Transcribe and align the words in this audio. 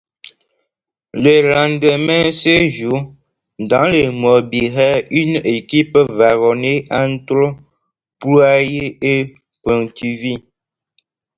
Le 1.21 1.33
lendemain 1.53 2.27
se 2.31 2.55
joue, 2.75 3.03
dans 3.69 3.83
le 3.93 4.09
Morbihan, 4.11 4.97
une 5.11 5.35
étape 5.45 5.97
vallonnée 6.17 6.85
entre 6.89 7.55
Plouay 8.19 8.97
et 8.99 9.35
Pontivy. 9.61 10.37